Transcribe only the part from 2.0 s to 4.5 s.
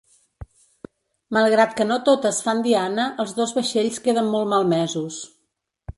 totes fan diana, els dos vaixells queden